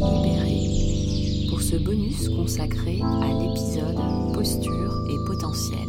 [0.00, 5.88] libérer pour ce bonus consacré à l'épisode posture et potentiel.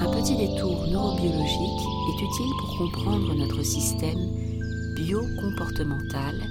[0.00, 4.18] Un petit détour neurobiologique est utile pour comprendre notre système
[4.96, 6.46] bio-comportemental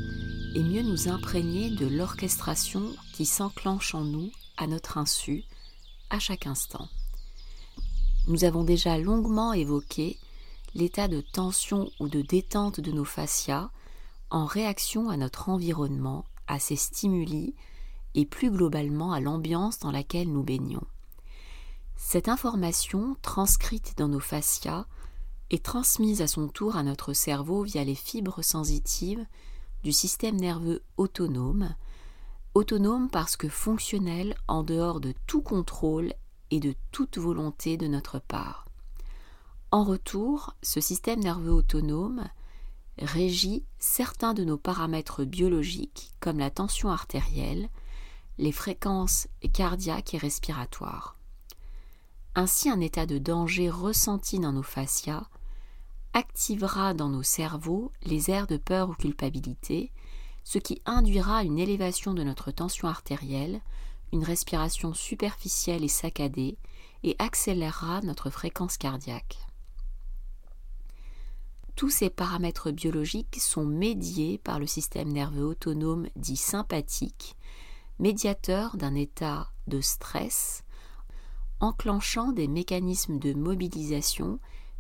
[0.56, 5.44] et mieux nous imprégner de l'orchestration qui s'enclenche en nous à notre insu
[6.10, 6.88] à chaque instant.
[8.28, 10.18] Nous avons déjà longuement évoqué
[10.74, 13.70] l'état de tension ou de détente de nos fascias
[14.32, 17.56] en réaction à notre environnement, à ses stimuli
[18.16, 20.84] et plus globalement à l'ambiance dans laquelle nous baignons.
[21.96, 24.86] Cette information, transcrite dans nos fascias,
[25.50, 29.26] est transmise à son tour à notre cerveau via les fibres sensitives
[29.84, 31.76] du système nerveux autonome,
[32.54, 36.14] autonome parce que fonctionnel en dehors de tout contrôle
[36.52, 38.66] et de toute volonté de notre part.
[39.72, 42.24] En retour, ce système nerveux autonome
[43.00, 47.70] régit certains de nos paramètres biologiques comme la tension artérielle,
[48.38, 51.18] les fréquences cardiaques et respiratoires.
[52.36, 55.26] Ainsi, un état de danger ressenti dans nos fascias
[56.14, 59.92] activera dans nos cerveaux les aires de peur ou culpabilité,
[60.44, 63.62] ce qui induira une élévation de notre tension artérielle,
[64.12, 66.58] une respiration superficielle et saccadée,
[67.04, 69.38] et accélérera notre fréquence cardiaque
[71.76, 77.36] tous ces paramètres biologiques sont médiés par le système nerveux autonome dit sympathique,
[78.00, 80.64] médiateur d'un état de stress,
[81.60, 84.40] enclenchant des mécanismes de mobilisation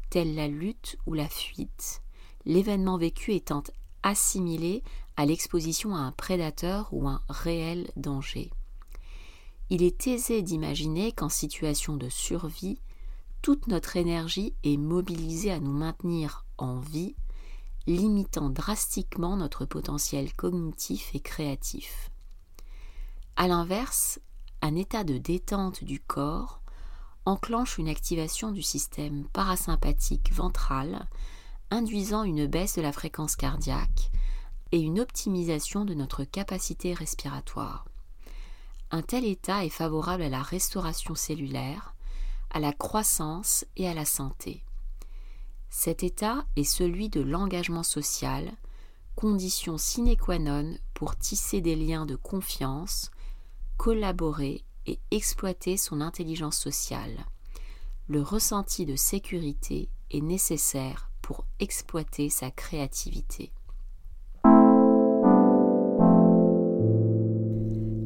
[0.09, 2.01] tels la lutte ou la fuite,
[2.45, 3.63] l'événement vécu étant
[4.03, 4.83] assimilé
[5.15, 8.51] à l'exposition à un prédateur ou un réel danger.
[9.69, 12.79] Il est aisé d'imaginer qu'en situation de survie,
[13.41, 17.15] toute notre énergie est mobilisée à nous maintenir en vie,
[17.87, 22.11] limitant drastiquement notre potentiel cognitif et créatif.
[23.35, 24.19] A l'inverse,
[24.61, 26.61] un état de détente du corps
[27.25, 31.07] enclenche une activation du système parasympathique ventral,
[31.71, 34.11] induisant une baisse de la fréquence cardiaque
[34.71, 37.85] et une optimisation de notre capacité respiratoire.
[38.91, 41.95] Un tel état est favorable à la restauration cellulaire,
[42.51, 44.63] à la croissance et à la santé.
[45.75, 48.53] Cet état est celui de l'engagement social,
[49.15, 53.09] condition sine qua non pour tisser des liens de confiance,
[53.77, 57.25] collaborer et exploiter son intelligence sociale.
[58.07, 63.51] Le ressenti de sécurité est nécessaire pour exploiter sa créativité.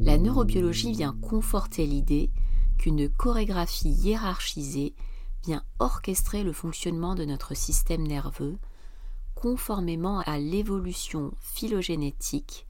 [0.00, 2.30] La neurobiologie vient conforter l'idée
[2.78, 4.94] qu'une chorégraphie hiérarchisée
[5.44, 8.58] vient orchestrer le fonctionnement de notre système nerveux
[9.34, 12.66] conformément à l'évolution phylogénétique,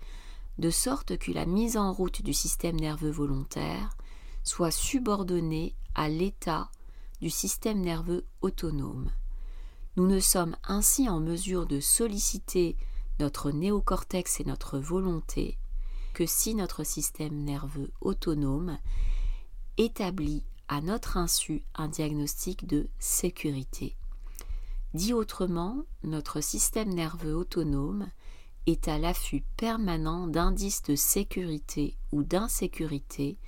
[0.59, 3.97] de sorte que la mise en route du système nerveux volontaire
[4.45, 6.71] soit subordonnée à l'état
[7.21, 9.11] du système nerveux autonome.
[9.97, 12.77] Nous ne sommes ainsi en mesure de solliciter
[13.19, 15.59] notre néocortex et notre volonté
[16.15, 18.79] que si notre système nerveux autonome
[19.77, 23.97] établit à notre insu un diagnostic de sécurité.
[24.95, 28.09] Dit autrement, notre système nerveux autonome
[28.67, 33.39] est à l'affût permanent d'indices de sécurité ou d'insécurité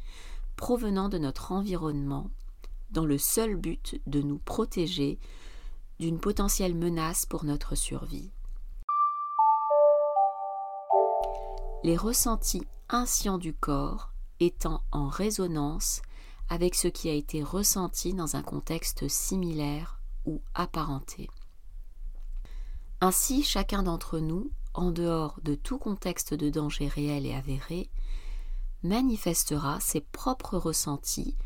[0.57, 2.31] provenant de notre environnement
[2.91, 5.19] dans le seul but de nous protéger
[5.99, 8.31] d'une potentielle menace pour notre survie.
[11.85, 16.03] Les ressentis inscients du corps étant en résonance
[16.51, 21.31] avec ce qui a été ressenti dans un contexte similaire ou apparenté.
[23.01, 27.89] Ainsi, chacun d'entre nous, en dehors de tout contexte de danger réel et avéré,
[28.83, 31.37] manifestera ses propres ressentis,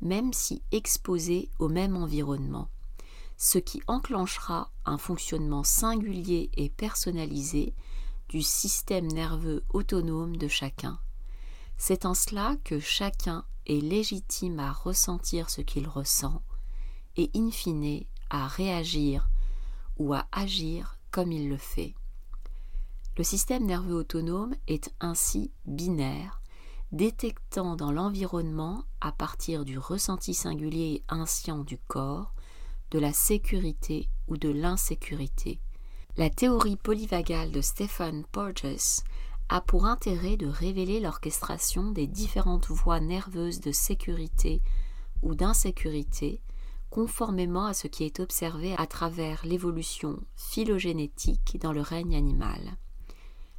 [0.00, 2.68] même si exposé au même environnement,
[3.36, 7.74] ce qui enclenchera un fonctionnement singulier et personnalisé
[8.28, 10.98] du système nerveux autonome de chacun.
[11.76, 16.42] C'est en cela que chacun est légitime à ressentir ce qu'il ressent
[17.16, 19.28] et in fine à réagir
[19.98, 21.94] ou à agir comme il le fait.
[23.16, 26.40] Le système nerveux autonome est ainsi binaire,
[26.92, 32.32] détectant dans l'environnement, à partir du ressenti singulier et inscient du corps,
[32.90, 35.60] de la sécurité ou de l'insécurité.
[36.16, 39.02] La théorie polyvagale de Stephen Porges
[39.48, 44.60] a pour intérêt de révéler l'orchestration des différentes voies nerveuses de sécurité
[45.22, 46.40] ou d'insécurité
[46.90, 52.60] conformément à ce qui est observé à travers l'évolution phylogénétique dans le règne animal.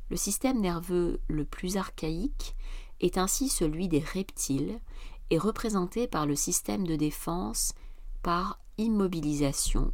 [0.09, 2.56] Le système nerveux le plus archaïque
[3.00, 4.80] est ainsi celui des reptiles
[5.30, 7.74] et représenté par le système de défense
[8.24, 9.94] par immobilisation,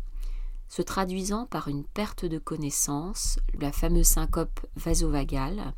[0.69, 5.73] se traduisant par une perte de connaissance, la fameuse syncope vasovagale,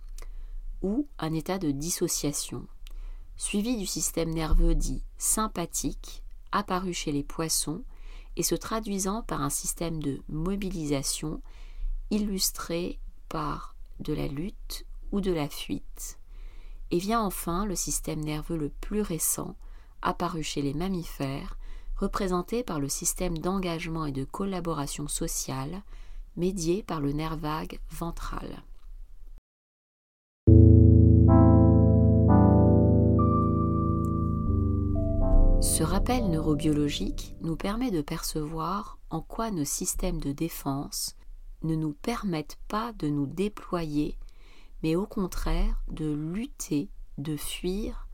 [0.81, 2.68] ou un état de dissociation,
[3.35, 7.83] suivi du système nerveux dit sympathique, apparu chez les poissons
[8.35, 11.41] et se traduisant par un système de mobilisation
[12.12, 16.19] illustré par de la lutte ou de la fuite.
[16.91, 19.56] Et vient enfin le système nerveux le plus récent,
[20.01, 21.57] apparu chez les mammifères,
[21.97, 25.81] représenté par le système d'engagement et de collaboration sociale,
[26.35, 28.63] médié par le nerf vague ventral.
[35.77, 41.15] Ce rappel neurobiologique nous permet de percevoir en quoi nos systèmes de défense
[41.62, 44.18] ne nous permettent pas de nous déployer,
[44.81, 46.89] mais au contraire de lutter,
[47.19, 48.07] de fuir,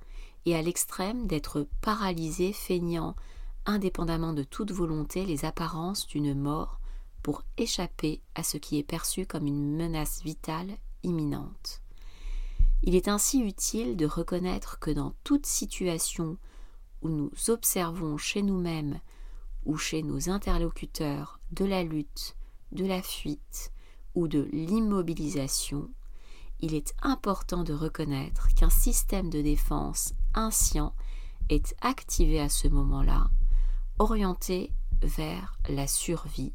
[0.45, 3.15] et à l'extrême d'être paralysés, feignant,
[3.65, 6.81] indépendamment de toute volonté, les apparences d'une mort
[7.21, 11.81] pour échapper à ce qui est perçu comme une menace vitale imminente.
[12.81, 16.37] Il est ainsi utile de reconnaître que dans toute situation
[17.09, 18.99] nous observons chez nous-mêmes
[19.65, 22.35] ou chez nos interlocuteurs de la lutte,
[22.71, 23.71] de la fuite
[24.15, 25.89] ou de l'immobilisation,
[26.59, 30.95] il est important de reconnaître qu'un système de défense inscient
[31.49, 33.29] est activé à ce moment-là,
[33.99, 34.71] orienté
[35.01, 36.53] vers la survie,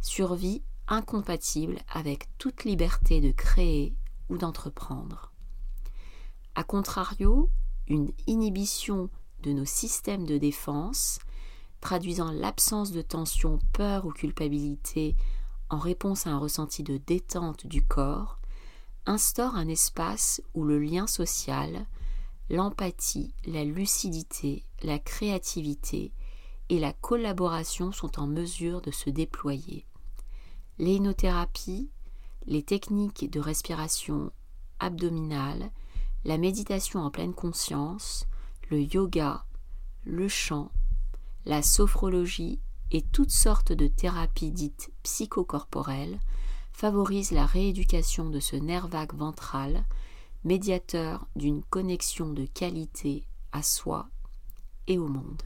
[0.00, 3.96] survie incompatible avec toute liberté de créer
[4.28, 5.32] ou d'entreprendre.
[6.54, 7.50] A contrario,
[7.88, 9.10] une inhibition
[9.42, 11.18] de nos systèmes de défense,
[11.80, 15.16] traduisant l'absence de tension, peur ou culpabilité
[15.70, 18.38] en réponse à un ressenti de détente du corps,
[19.06, 21.86] instaure un espace où le lien social,
[22.50, 26.12] l'empathie, la lucidité, la créativité
[26.68, 29.86] et la collaboration sont en mesure de se déployer.
[30.78, 31.90] L'énothérapie,
[32.46, 34.32] les techniques de respiration
[34.78, 35.70] abdominale,
[36.24, 38.26] la méditation en pleine conscience,
[38.70, 39.44] le yoga,
[40.04, 40.70] le chant,
[41.44, 42.60] la sophrologie
[42.92, 46.20] et toutes sortes de thérapies dites psychocorporelles
[46.72, 49.84] favorisent la rééducation de ce nerf vague ventral,
[50.44, 54.08] médiateur d'une connexion de qualité à soi
[54.86, 55.42] et au monde.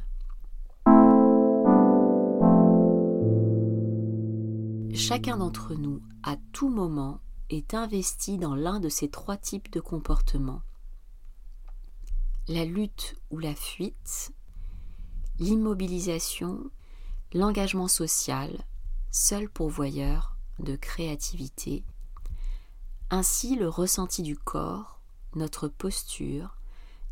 [4.95, 9.81] Chacun d'entre nous, à tout moment, est investi dans l'un de ces trois types de
[9.81, 10.63] comportements
[12.47, 14.33] la lutte ou la fuite,
[15.39, 16.71] l'immobilisation,
[17.33, 18.65] l'engagement social,
[19.11, 21.85] seul pourvoyeur de créativité.
[23.09, 25.01] Ainsi, le ressenti du corps,
[25.35, 26.59] notre posture,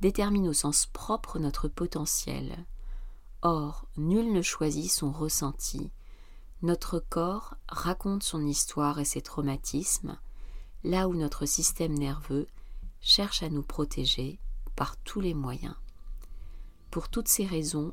[0.03, 2.67] détermine au sens propre notre potentiel.
[3.41, 5.91] Or, nul ne choisit son ressenti.
[6.61, 10.19] Notre corps raconte son histoire et ses traumatismes,
[10.85, 12.49] là où notre système nerveux
[13.01, 14.39] cherche à nous protéger
[14.77, 15.75] par tous les moyens.
[16.91, 17.93] Pour toutes ces raisons,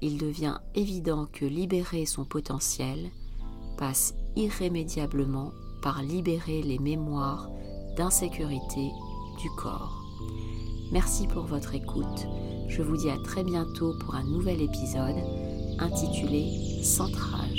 [0.00, 3.10] il devient évident que libérer son potentiel
[3.78, 5.52] passe irrémédiablement
[5.82, 7.48] par libérer les mémoires
[7.96, 8.90] d'insécurité
[9.40, 10.02] du corps.
[10.92, 12.26] Merci pour votre écoute.
[12.68, 15.16] Je vous dis à très bientôt pour un nouvel épisode
[15.78, 17.55] intitulé Central.